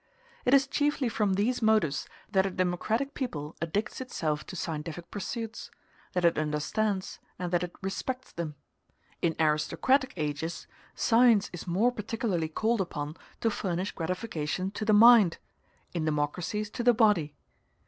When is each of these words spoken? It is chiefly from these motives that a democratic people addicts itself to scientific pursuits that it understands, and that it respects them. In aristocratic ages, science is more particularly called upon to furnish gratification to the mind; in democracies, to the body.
It 0.45 0.55
is 0.55 0.65
chiefly 0.65 1.09
from 1.09 1.35
these 1.35 1.61
motives 1.61 2.07
that 2.31 2.47
a 2.47 2.49
democratic 2.49 3.13
people 3.13 3.55
addicts 3.61 4.01
itself 4.01 4.43
to 4.47 4.55
scientific 4.55 5.11
pursuits 5.11 5.69
that 6.13 6.25
it 6.25 6.39
understands, 6.39 7.19
and 7.37 7.53
that 7.53 7.61
it 7.61 7.73
respects 7.83 8.31
them. 8.31 8.55
In 9.21 9.35
aristocratic 9.39 10.13
ages, 10.17 10.65
science 10.95 11.51
is 11.53 11.67
more 11.67 11.91
particularly 11.91 12.49
called 12.49 12.81
upon 12.81 13.15
to 13.41 13.51
furnish 13.51 13.91
gratification 13.91 14.71
to 14.71 14.85
the 14.85 14.93
mind; 14.93 15.37
in 15.93 16.05
democracies, 16.05 16.71
to 16.71 16.81
the 16.83 16.95
body. 16.95 17.35